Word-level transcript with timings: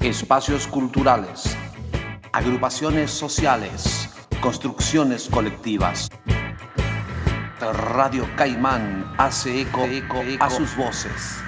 espacios 0.00 0.66
culturales, 0.66 1.56
agrupaciones 2.32 3.10
sociales, 3.10 4.08
construcciones 4.40 5.28
colectivas. 5.28 6.08
Radio 7.60 8.26
Caimán 8.36 9.12
hace 9.18 9.60
eco, 9.60 9.84
a 10.40 10.48
sus 10.48 10.74
voces. 10.76 11.38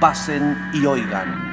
Pasen 0.00 0.56
y 0.74 0.84
oigan. 0.84 1.52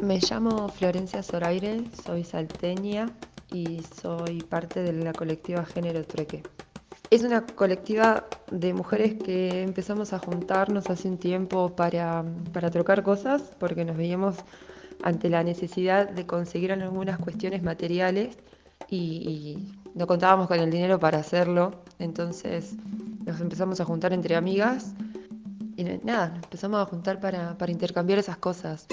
Me 0.00 0.18
llamo 0.18 0.70
Florencia 0.70 1.22
Zoraire, 1.22 1.84
soy 2.06 2.24
salteña 2.24 3.10
y 3.52 3.82
soy 4.00 4.40
parte 4.40 4.82
de 4.82 4.94
la 4.94 5.12
colectiva 5.12 5.64
Género 5.66 6.02
Trueque. 6.04 6.42
Es 7.10 7.24
una 7.24 7.44
colectiva 7.44 8.24
de 8.52 8.72
mujeres 8.72 9.14
que 9.14 9.62
empezamos 9.62 10.12
a 10.12 10.20
juntarnos 10.20 10.88
hace 10.90 11.08
un 11.08 11.18
tiempo 11.18 11.74
para, 11.74 12.24
para 12.52 12.70
trocar 12.70 13.02
cosas, 13.02 13.42
porque 13.58 13.84
nos 13.84 13.96
veíamos 13.96 14.36
ante 15.02 15.28
la 15.28 15.42
necesidad 15.42 16.08
de 16.08 16.24
conseguir 16.24 16.70
algunas 16.70 17.18
cuestiones 17.18 17.64
materiales 17.64 18.38
y, 18.88 19.58
no 19.92 20.06
contábamos 20.06 20.46
con 20.46 20.60
el 20.60 20.70
dinero 20.70 21.00
para 21.00 21.18
hacerlo. 21.18 21.82
Entonces 21.98 22.76
nos 23.26 23.40
empezamos 23.40 23.80
a 23.80 23.84
juntar 23.84 24.12
entre 24.12 24.36
amigas 24.36 24.94
y 25.76 25.82
nada, 26.04 26.28
nos 26.28 26.44
empezamos 26.44 26.80
a 26.80 26.84
juntar 26.86 27.18
para, 27.18 27.58
para 27.58 27.72
intercambiar 27.72 28.20
esas 28.20 28.36
cosas. 28.36 28.86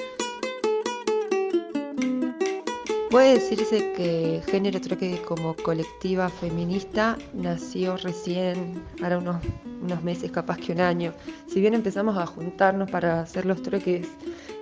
Puede 3.09 3.35
decirse 3.35 3.93
que 3.93 4.41
Género 4.47 4.81
Trueque 4.81 5.21
como 5.25 5.55
colectiva 5.55 6.27
feminista 6.27 7.17
nació 7.33 7.95
recién, 7.95 8.83
ahora 9.01 9.19
unos, 9.19 9.37
unos 9.81 10.03
meses, 10.03 10.29
capaz 10.29 10.57
que 10.57 10.73
un 10.73 10.81
año. 10.81 11.13
Si 11.47 11.61
bien 11.61 11.73
empezamos 11.73 12.17
a 12.17 12.25
juntarnos 12.25 12.91
para 12.91 13.21
hacer 13.21 13.45
los 13.45 13.61
trueques 13.61 14.07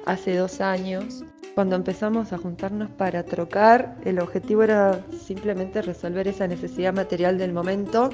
hace 0.06 0.38
dos 0.38 0.62
años, 0.62 1.24
cuando 1.56 1.76
empezamos 1.76 2.34
a 2.34 2.38
juntarnos 2.38 2.92
para 2.92 3.24
trocar, 3.24 3.98
el 4.06 4.20
objetivo 4.20 4.62
era 4.62 5.04
simplemente 5.26 5.82
resolver 5.82 6.28
esa 6.28 6.48
necesidad 6.48 6.94
material 6.94 7.40
del 7.40 7.52
momento 7.52 8.12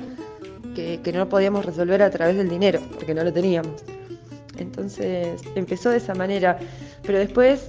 que, 0.75 1.01
que 1.03 1.11
no 1.11 1.27
podíamos 1.27 1.65
resolver 1.65 2.01
a 2.01 2.09
través 2.09 2.37
del 2.37 2.47
dinero, 2.47 2.79
porque 2.93 3.13
no 3.13 3.25
lo 3.25 3.33
teníamos. 3.33 3.83
Entonces 4.57 5.41
empezó 5.55 5.89
de 5.89 5.97
esa 5.97 6.15
manera, 6.15 6.57
pero 7.03 7.19
después 7.19 7.67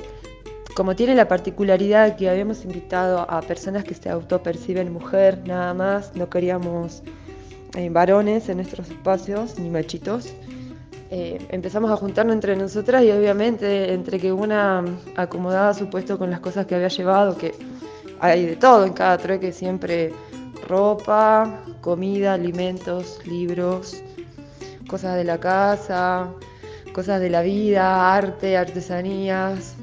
como 0.74 0.96
tiene 0.96 1.14
la 1.14 1.28
particularidad 1.28 2.16
que 2.16 2.30
habíamos 2.30 2.64
invitado 2.64 3.30
a 3.30 3.40
personas 3.42 3.84
que 3.84 3.94
se 3.94 4.08
autoperciben 4.08 4.92
mujer 4.92 5.42
nada 5.46 5.74
más, 5.74 6.14
no 6.14 6.28
queríamos 6.30 7.02
eh, 7.74 7.88
varones 7.90 8.48
en 8.48 8.56
nuestros 8.58 8.88
espacios, 8.88 9.58
ni 9.58 9.68
machitos, 9.70 10.32
eh, 11.10 11.46
empezamos 11.50 11.90
a 11.90 11.96
juntarnos 11.96 12.34
entre 12.34 12.56
nosotras 12.56 13.02
y 13.04 13.10
obviamente 13.10 13.92
entre 13.92 14.18
que 14.18 14.32
una 14.32 14.82
acomodaba 15.14 15.74
su 15.74 15.90
puesto 15.90 16.18
con 16.18 16.30
las 16.30 16.40
cosas 16.40 16.64
que 16.64 16.74
había 16.74 16.88
llevado, 16.88 17.36
que 17.36 17.54
hay 18.18 18.46
de 18.46 18.56
todo 18.56 18.86
en 18.86 18.94
cada 18.94 19.18
trueque, 19.18 19.52
siempre 19.52 20.10
ropa, 20.66 21.60
comida, 21.82 22.32
alimentos, 22.32 23.18
libros, 23.26 24.02
cosas 24.88 25.16
de 25.16 25.24
la 25.24 25.38
casa, 25.38 26.30
cosas 26.94 27.20
de 27.20 27.28
la 27.28 27.42
vida, 27.42 28.14
arte, 28.14 28.56
artesanías, 28.56 29.76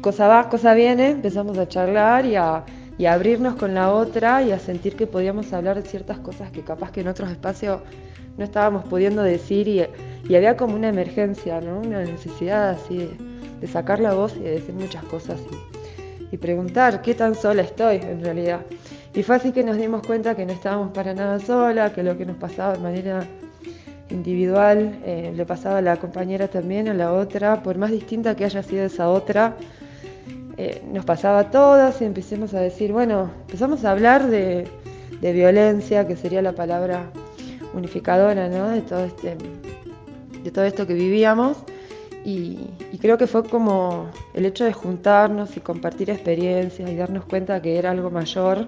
cosa 0.00 0.26
va, 0.28 0.48
cosa 0.48 0.74
viene, 0.74 1.10
empezamos 1.10 1.58
a 1.58 1.68
charlar 1.68 2.24
y 2.26 2.36
a, 2.36 2.64
abrirnos 3.08 3.54
con 3.54 3.74
la 3.74 3.92
otra 3.92 4.42
y 4.42 4.50
a 4.50 4.58
sentir 4.58 4.96
que 4.96 5.06
podíamos 5.06 5.52
hablar 5.52 5.80
de 5.80 5.88
ciertas 5.88 6.18
cosas 6.18 6.50
que 6.50 6.62
capaz 6.62 6.90
que 6.90 7.00
en 7.00 7.08
otros 7.08 7.30
espacios 7.30 7.80
no 8.36 8.44
estábamos 8.44 8.84
pudiendo 8.84 9.22
decir 9.22 9.68
y, 9.68 9.82
había 10.34 10.56
como 10.56 10.74
una 10.74 10.88
emergencia, 10.88 11.60
¿no? 11.60 11.80
una 11.80 12.02
necesidad 12.02 12.70
así 12.70 13.10
de, 13.60 13.66
sacar 13.66 14.00
la 14.00 14.14
voz 14.14 14.36
y 14.36 14.40
de 14.40 14.50
decir 14.52 14.74
muchas 14.74 15.04
cosas 15.04 15.40
y, 16.30 16.36
preguntar 16.36 17.02
qué 17.02 17.14
tan 17.14 17.34
sola 17.34 17.62
estoy 17.62 17.96
en 17.96 18.22
realidad. 18.22 18.60
Y 19.14 19.22
fue 19.22 19.36
así 19.36 19.50
que 19.50 19.64
nos 19.64 19.76
dimos 19.78 20.06
cuenta 20.06 20.36
que 20.36 20.44
no 20.44 20.52
estábamos 20.52 20.92
para 20.92 21.14
nada 21.14 21.40
sola, 21.40 21.92
que 21.92 22.02
lo 22.02 22.16
que 22.18 22.26
nos 22.26 22.36
pasaba 22.36 22.74
de 22.74 22.78
manera 22.80 23.26
individual 24.10 24.98
eh, 25.04 25.32
le 25.34 25.46
pasaba 25.46 25.78
a 25.78 25.82
la 25.82 25.96
compañera 25.96 26.48
también, 26.48 26.88
a 26.88 26.94
la 26.94 27.12
otra, 27.12 27.62
por 27.62 27.78
más 27.78 27.90
distinta 27.90 28.36
que 28.36 28.44
haya 28.44 28.62
sido 28.62 28.84
esa 28.84 29.08
otra, 29.08 29.56
eh, 30.60 30.82
nos 30.92 31.04
pasaba 31.04 31.38
a 31.38 31.50
todas 31.52 32.02
y 32.02 32.04
empecemos 32.04 32.52
a 32.52 32.58
decir, 32.60 32.92
bueno, 32.92 33.30
empezamos 33.42 33.84
a 33.84 33.92
hablar 33.92 34.26
de, 34.26 34.68
violencia, 35.20 36.08
que 36.08 36.16
sería 36.16 36.42
la 36.42 36.52
palabra 36.52 37.12
unificadora 37.74 38.48
¿no? 38.48 38.68
de, 38.70 38.80
todo 38.80 39.04
este, 39.04 39.36
de 40.42 40.50
todo 40.50 40.64
esto 40.64 40.84
que 40.84 40.94
vivíamos. 40.94 41.58
Y, 42.24 42.58
y, 42.90 42.98
creo 42.98 43.16
que 43.16 43.28
fue 43.28 43.44
como 43.44 44.10
el 44.34 44.46
hecho 44.46 44.64
de 44.64 44.72
juntarnos 44.72 45.56
y 45.56 45.60
compartir 45.60 46.10
experiencias 46.10 46.90
y 46.90 46.96
darnos 46.96 47.24
cuenta 47.26 47.62
que 47.62 47.78
era 47.78 47.92
algo 47.92 48.10
mayor, 48.10 48.66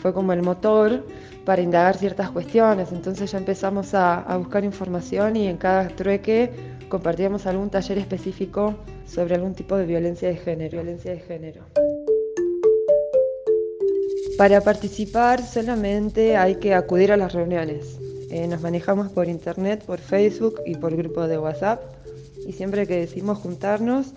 fue 0.00 0.14
como 0.14 0.32
el 0.32 0.42
motor 0.42 1.04
para 1.44 1.60
indagar 1.60 1.96
ciertas 1.96 2.30
cuestiones. 2.30 2.92
Entonces 2.92 3.32
ya 3.32 3.38
empezamos 3.38 3.94
a, 3.94 4.20
a 4.20 4.36
buscar 4.36 4.62
información 4.62 5.34
y 5.34 5.48
en 5.48 5.56
cada 5.56 5.88
trueque 5.88 6.52
compartíamos 6.88 7.46
algún 7.46 7.70
taller 7.70 7.98
específico 7.98 8.74
sobre 9.06 9.34
algún 9.34 9.54
tipo 9.54 9.76
de 9.76 9.86
violencia 9.86 10.28
de 10.28 10.36
género. 10.36 10.82
Violencia 10.82 11.12
de 11.12 11.20
género. 11.20 11.62
Para 14.36 14.60
participar 14.60 15.42
solamente 15.46 16.36
hay 16.36 16.56
que 16.56 16.74
acudir 16.74 17.12
a 17.12 17.16
las 17.16 17.32
reuniones. 17.32 17.98
Eh, 18.30 18.48
nos 18.48 18.60
manejamos 18.62 19.12
por 19.12 19.28
internet, 19.28 19.84
por 19.84 20.00
Facebook 20.00 20.60
y 20.66 20.74
por 20.74 20.96
grupo 20.96 21.28
de 21.28 21.38
WhatsApp. 21.38 21.80
Y 22.46 22.52
siempre 22.52 22.86
que 22.86 22.96
decimos 22.96 23.38
juntarnos, 23.38 24.08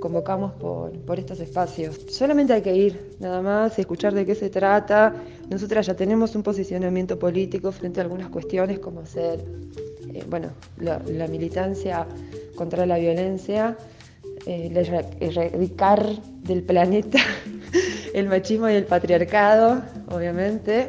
convocamos 0.00 0.52
por, 0.52 0.92
por, 1.00 1.18
estos 1.18 1.40
espacios. 1.40 2.00
Solamente 2.08 2.52
hay 2.52 2.62
que 2.62 2.76
ir, 2.76 3.16
nada 3.18 3.42
más, 3.42 3.78
escuchar 3.78 4.14
de 4.14 4.24
qué 4.24 4.36
se 4.36 4.48
trata. 4.48 5.14
Nosotras 5.50 5.86
ya 5.86 5.94
tenemos 5.94 6.36
un 6.36 6.44
posicionamiento 6.44 7.18
político 7.18 7.72
frente 7.72 8.00
a 8.00 8.04
algunas 8.04 8.30
cuestiones 8.30 8.78
como 8.78 9.04
ser, 9.06 9.44
eh, 10.16 10.24
bueno, 10.28 10.48
la, 10.78 11.28
militancia 11.28 12.06
contra 12.54 12.86
la 12.86 12.98
violencia, 12.98 13.76
eh, 14.46 14.72
erradicar 15.20 16.06
del 16.42 16.62
planeta 16.62 17.18
el 18.14 18.28
machismo 18.28 18.70
y 18.70 18.74
el 18.74 18.84
patriarcado, 18.84 19.82
obviamente, 20.10 20.86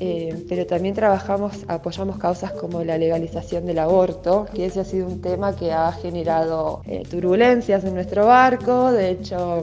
eh, 0.00 0.44
pero 0.48 0.66
también 0.66 0.94
trabajamos, 0.94 1.64
apoyamos 1.68 2.18
causas 2.18 2.52
como 2.52 2.82
la 2.82 2.98
legalización 2.98 3.64
del 3.64 3.78
aborto, 3.78 4.46
que 4.52 4.66
ese 4.66 4.80
ha 4.80 4.84
sido 4.84 5.06
un 5.06 5.20
tema 5.20 5.54
que 5.54 5.72
ha 5.72 5.92
generado 5.92 6.82
turbulencias 7.08 7.84
en 7.84 7.94
nuestro 7.94 8.26
barco, 8.26 8.90
de 8.90 9.10
hecho 9.10 9.62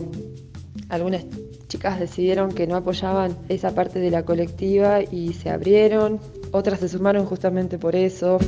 algunas 0.87 1.25
chicas 1.67 1.99
decidieron 1.99 2.51
que 2.51 2.65
no 2.65 2.77
apoyaban 2.77 3.37
esa 3.49 3.75
parte 3.75 3.99
de 3.99 4.09
la 4.09 4.23
colectiva 4.23 5.01
y 5.01 5.33
se 5.33 5.49
abrieron, 5.49 6.19
otras 6.51 6.79
se 6.79 6.89
sumaron 6.89 7.25
justamente 7.25 7.77
por 7.77 7.95
eso. 7.95 8.39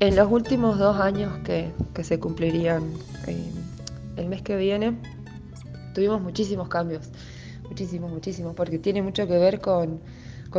En 0.00 0.14
los 0.14 0.30
últimos 0.30 0.78
dos 0.78 0.98
años 1.00 1.38
que, 1.44 1.72
se 2.02 2.20
cumplirían 2.20 2.84
eh, 3.26 3.36
el 4.16 4.28
mes 4.28 4.42
que 4.42 4.56
viene, 4.56 4.96
tuvimos 5.92 6.22
muchísimos 6.22 6.68
cambios, 6.68 7.10
muchísimos, 7.68 8.10
muchísimos, 8.12 8.54
porque 8.54 8.78
tiene 8.78 9.02
mucho 9.02 9.26
que 9.26 9.36
ver 9.36 9.60
con, 9.60 10.00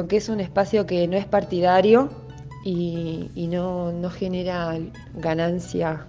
que 0.10 0.18
es 0.18 0.28
un 0.28 0.42
espacio 0.42 0.86
que 0.86 1.08
no 1.08 1.16
es 1.16 1.26
partidario 1.26 2.10
y, 2.66 3.48
no, 3.50 3.94
no, 3.94 4.10
genera 4.10 4.78
ganancia, 5.16 6.06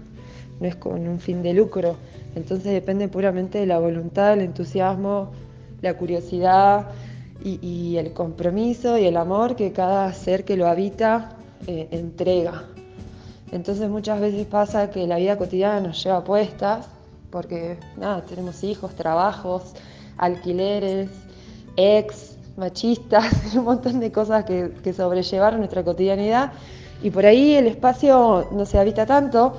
no 0.59 0.67
es 0.67 0.75
con 0.75 1.07
un 1.07 1.21
fin 1.21 1.43
de 1.43 1.55
lucro. 1.55 1.97
Entonces 2.35 2.73
depende 2.73 3.07
puramente 3.07 3.59
de 3.59 3.67
la 3.67 3.79
voluntad, 3.79 4.33
el 4.33 4.41
entusiasmo, 4.41 5.31
la 5.83 5.95
curiosidad 5.95 6.89
y, 7.43 7.97
el 7.97 8.13
compromiso 8.13 8.99
y 8.99 9.07
el 9.07 9.17
amor 9.17 9.57
que 9.57 9.73
cada 9.73 10.13
ser 10.13 10.45
que 10.45 10.57
lo 10.57 10.67
habita 10.67 11.31
eh, 11.67 11.89
entrega 11.91 12.65
entonces 13.53 13.91
muchas 13.91 14.21
veces 14.21 14.47
pasa 14.47 14.91
que 14.91 15.07
la 15.07 15.17
vida 15.17 15.37
cotidiana 15.37 15.81
nos 15.81 16.03
lleva 16.03 16.23
puestas, 16.23 16.87
porque 17.31 17.79
nada, 17.97 18.23
tenemos 18.23 18.63
hijos, 18.63 18.95
trabajos, 18.95 19.75
alquileres, 20.17 21.11
ex, 21.77 22.37
machistas, 22.57 23.27
un 23.57 23.65
montón 23.65 24.01
de 24.01 24.13
cosas 24.13 24.45
que, 24.45 24.73
que 24.83 24.93
sobrellevaron 24.93 25.61
nuestra 25.61 25.83
cotidianidad. 25.83 26.53
Y 27.03 27.11
por 27.11 27.27
ahí 27.27 27.55
el 27.55 27.67
espacio 27.67 28.49
no 28.53 28.67
se 28.67 28.79
habita 28.79 29.07
tanto 29.07 29.57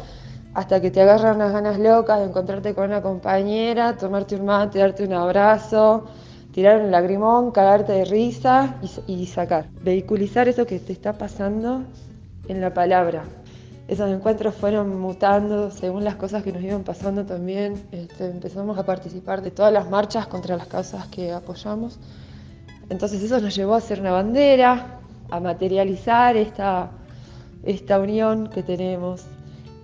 hasta 0.54 0.82
que 0.82 0.92
te 0.92 1.02
agarran 1.02 1.38
unas 1.38 1.54
ganas 1.54 1.80
locas 1.80 2.20
de 2.20 2.26
encontrarte 2.26 2.74
con 2.74 2.86
una 2.86 3.02
compañera, 3.02 3.96
tomarte 3.98 4.36
un 4.36 4.46
mate, 4.46 4.80
darte 4.80 5.06
un 5.06 5.14
abrazo, 5.14 6.06
tirar 6.52 6.82
un 6.82 6.92
lagrimón, 6.92 7.52
cagarte 7.52 7.94
de 7.94 8.06
risa 8.06 8.76
y, 9.08 9.26
sacar. 9.28 9.68
Vehiculizar 9.82 10.48
eso 10.48 10.66
que 10.66 10.80
te 10.80 10.94
está 10.94 11.14
pasando 11.14 11.84
en 12.48 12.60
la 12.62 12.74
palabra 12.74 13.24
esos 13.92 14.10
encuentros 14.10 14.56
fueron 14.56 14.98
mutando 15.02 15.70
según 15.70 16.06
las 16.06 16.16
cosas 16.16 16.44
que 16.44 16.54
nos 16.54 16.64
iban 16.64 16.84
pasando 16.84 17.26
también. 17.26 17.74
Este, 17.92 18.28
empezamos 18.28 18.78
a 18.78 18.86
participar 18.86 19.42
de 19.42 19.52
todas 19.52 19.74
las 19.74 19.90
marchas 19.90 20.28
contra 20.28 20.56
las 20.56 20.68
causas 20.68 21.08
que 21.08 21.34
apoyamos 21.34 22.00
Entonces 22.90 23.22
eso 23.22 23.42
nos 23.42 23.54
llevó 23.54 23.74
a 23.74 23.80
hacer 23.80 24.00
una 24.00 24.12
bandera, 24.12 25.02
a 25.30 25.42
materializar 25.42 26.38
esta, 26.38 26.90
esta 27.64 28.00
unión 28.00 28.48
que 28.48 28.64
tenemos. 28.64 29.26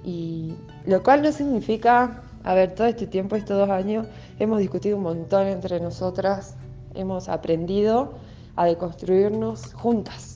Y 0.07 0.55
lo 0.85 1.03
cual 1.03 1.21
no 1.21 1.33
significa, 1.33 2.23
a 2.45 2.53
ver, 2.53 2.73
todo 2.73 2.87
este 2.87 3.07
tiempo, 3.07 3.35
estos 3.35 3.57
dos 3.57 3.69
años, 3.69 4.07
hemos 4.39 4.59
discutido 4.59 4.95
un 4.95 5.03
montón 5.03 5.47
entre 5.47 5.81
nosotras, 5.81 6.55
hemos 6.95 7.27
aprendido 7.27 8.13
a 8.55 8.67
deconstruirnos 8.67 9.73
juntas. 9.73 10.35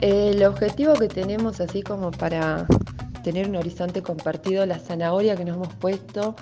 El 0.00 0.44
objetivo 0.44 0.94
que 0.94 1.08
tenemos 1.08 1.60
así 1.60 1.82
como 1.82 2.12
para 2.12 2.64
tener 3.24 3.48
un 3.48 3.56
horizonte 3.56 4.00
compartido, 4.00 4.64
la 4.66 4.78
zanahoria 4.78 5.34
que 5.34 5.44
nos 5.44 5.56
hemos 5.56 5.74
puesto, 5.74 6.36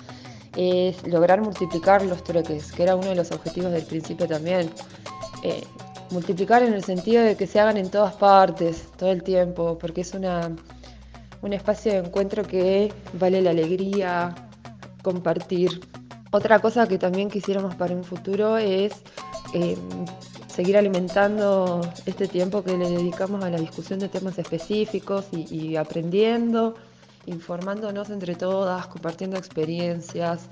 es 0.55 1.01
lograr 1.07 1.41
multiplicar 1.41 2.05
los 2.05 2.23
trueques, 2.23 2.71
que 2.73 2.83
era 2.83 2.95
uno 2.95 3.07
de 3.07 3.15
los 3.15 3.31
objetivos 3.31 3.71
del 3.71 3.85
principio 3.85 4.27
también. 4.27 4.69
Eh, 5.41 5.63
multiplicar 6.11 6.63
en 6.63 6.73
el 6.73 6.83
sentido 6.83 7.23
de 7.23 7.35
que 7.35 7.47
se 7.47 7.59
hagan 7.59 7.77
en 7.77 7.89
todas 7.89 8.15
partes, 8.15 8.87
todo 8.97 9.11
el 9.11 9.23
tiempo, 9.23 9.77
porque 9.79 10.01
es 10.01 10.13
una, 10.13 10.55
un 11.41 11.53
espacio 11.53 11.91
de 11.93 11.97
encuentro 11.99 12.43
que 12.43 12.93
vale 13.13 13.41
la 13.41 13.51
alegría, 13.51 14.33
compartir. 15.01 15.81
Otra 16.31 16.59
cosa 16.59 16.87
que 16.87 16.97
también 16.97 17.29
quisiéramos 17.29 17.75
para 17.75 17.93
un 17.93 18.03
futuro 18.03 18.57
es 18.57 18.93
eh, 19.53 19.77
seguir 20.47 20.77
alimentando 20.77 21.81
este 22.05 22.27
tiempo 22.27 22.63
que 22.63 22.77
le 22.77 22.89
dedicamos 22.89 23.43
a 23.43 23.49
la 23.49 23.57
discusión 23.57 23.99
de 23.99 24.07
temas 24.07 24.39
específicos 24.39 25.27
y, 25.31 25.75
aprendiendo, 25.75 26.75
informándonos 27.25 28.09
entre 28.09 28.35
todas, 28.35 28.87
compartiendo 28.87 29.37
experiencias. 29.37 30.47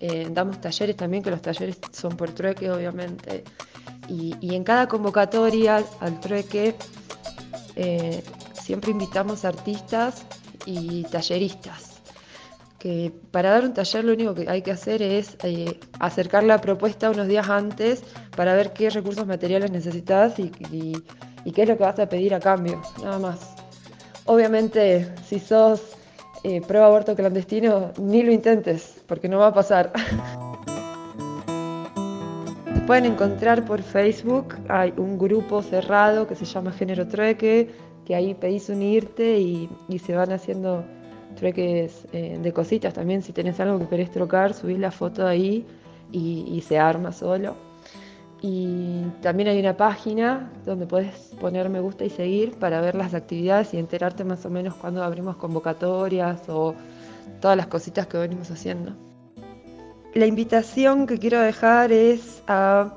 Eh, 0.00 0.28
damos 0.32 0.60
talleres 0.60 0.96
también, 0.96 1.22
que 1.22 1.30
los 1.30 1.42
talleres 1.42 1.78
son 1.92 2.16
por 2.16 2.30
trueque, 2.30 2.70
obviamente. 2.70 3.44
Y, 4.10 4.54
en 4.54 4.64
cada 4.64 4.88
convocatoria 4.88 5.84
al 6.00 6.18
trueque 6.18 6.74
eh, 7.76 8.22
siempre 8.52 8.90
invitamos 8.90 9.44
artistas 9.44 10.26
y 10.66 11.04
talleristas 11.04 11.90
que 12.80 13.12
para 13.30 13.50
dar 13.50 13.64
un 13.64 13.74
taller 13.74 14.04
lo 14.04 14.14
único 14.14 14.34
que 14.34 14.48
hay 14.48 14.62
que 14.62 14.72
hacer 14.72 15.02
es 15.02 15.36
eh, 15.44 15.78
acercar 16.00 16.42
la 16.42 16.60
propuesta 16.60 17.10
unos 17.10 17.28
días 17.28 17.48
antes 17.48 18.02
para 18.34 18.54
ver 18.54 18.72
qué 18.72 18.88
recursos 18.90 19.26
materiales 19.26 19.70
necesitas 19.70 20.38
y, 20.38 20.50
qué 20.50 21.62
es 21.62 21.68
lo 21.68 21.76
que 21.76 21.84
vas 21.84 21.98
a 21.98 22.08
pedir 22.08 22.34
a 22.34 22.40
cambio, 22.40 22.80
nada 23.02 23.18
más. 23.18 23.54
Obviamente, 24.24 25.12
si 25.28 25.38
sos 25.38 25.82
eh, 26.42 26.62
pro 26.66 26.82
aborto 26.82 27.14
clandestino, 27.14 27.92
ni 27.98 28.22
lo 28.22 28.32
intentes, 28.32 29.02
porque 29.06 29.28
no 29.28 29.38
va 29.38 29.48
a 29.48 29.54
pasar. 29.54 29.92
Pueden 32.90 33.06
encontrar 33.06 33.64
por 33.64 33.82
Facebook, 33.82 34.56
hay 34.68 34.92
un 34.96 35.16
grupo 35.16 35.62
cerrado 35.62 36.26
que 36.26 36.34
se 36.34 36.44
llama 36.44 36.72
Género 36.72 37.06
Trueque, 37.06 37.70
que 38.04 38.16
ahí 38.16 38.34
pedís 38.34 38.68
unirte 38.68 39.38
y 39.38 39.68
se 40.04 40.16
van 40.16 40.32
haciendo 40.32 40.84
trueques 41.36 42.08
eh, 42.12 42.36
de 42.42 42.52
cositas 42.52 42.92
también. 42.92 43.22
Si 43.22 43.32
tenés 43.32 43.60
algo 43.60 43.78
que 43.78 43.86
querés 43.86 44.10
trocar, 44.10 44.54
subís 44.54 44.80
la 44.80 44.90
foto 44.90 45.24
ahí 45.24 45.64
y, 46.10 46.60
se 46.66 46.80
arma 46.80 47.12
solo. 47.12 47.54
Y 48.42 49.04
también 49.22 49.50
hay 49.50 49.60
una 49.60 49.76
página 49.76 50.50
donde 50.66 50.88
puedes 50.88 51.14
poner 51.40 51.68
me 51.68 51.78
gusta 51.78 52.04
y 52.04 52.10
seguir 52.10 52.58
para 52.58 52.80
ver 52.80 52.96
las 52.96 53.14
actividades 53.14 53.72
y 53.72 53.78
enterarte 53.78 54.24
más 54.24 54.44
o 54.46 54.50
menos 54.50 54.74
cuando 54.74 55.04
abrimos 55.04 55.36
convocatorias 55.36 56.40
o 56.48 56.74
todas 57.40 57.56
las 57.56 57.68
cositas 57.68 58.08
que 58.08 58.18
venimos 58.18 58.50
haciendo. 58.50 59.09
La 60.14 60.26
invitación 60.26 61.06
que 61.06 61.18
quiero 61.18 61.40
dejar 61.40 61.92
es 61.92 62.42
a 62.48 62.94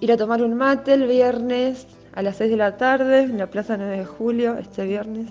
ir 0.00 0.10
a 0.10 0.16
tomar 0.16 0.42
un 0.42 0.54
mate 0.54 0.94
el 0.94 1.06
viernes 1.06 1.86
a 2.14 2.22
las 2.22 2.36
6 2.38 2.50
de 2.50 2.56
la 2.56 2.76
tarde 2.76 3.20
en 3.20 3.38
la 3.38 3.46
Plaza 3.46 3.76
9 3.76 3.98
de 3.98 4.04
Julio, 4.04 4.58
este 4.58 4.84
viernes. 4.84 5.28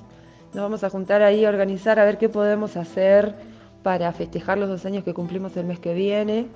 Nos 0.54 0.64
vamos 0.64 0.86
a 0.86 0.90
juntar 0.90 1.22
ahí 1.22 1.44
a 1.44 1.50
organizar 1.50 2.00
a 2.00 2.06
ver 2.06 2.18
qué 2.18 2.30
podemos 2.30 2.78
hacer 2.78 3.36
para 3.84 4.14
festejar 4.14 4.58
los 4.58 4.70
dos 4.70 4.86
años 4.86 5.04
que 5.04 5.14
cumplimos 5.14 5.56
el 5.58 5.66
mes 5.66 5.80
que 5.80 5.94
viene. 5.94 6.48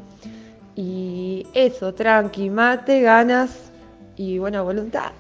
Y 0.76 1.46
eso, 1.54 1.94
tranqui, 1.94 2.50
mate, 2.50 3.02
ganas 3.02 3.72
y 4.16 4.38
buena 4.38 4.62
voluntad. 4.62 5.12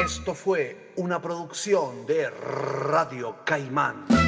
Esto 0.00 0.32
fue 0.32 0.92
una 0.96 1.20
producción 1.20 2.06
de 2.06 2.30
Radio 2.30 3.36
Caimán. 3.44 4.27